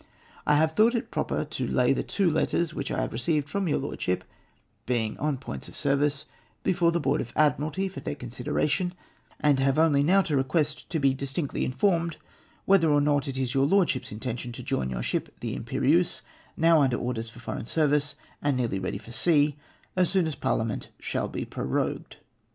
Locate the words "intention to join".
14.11-14.89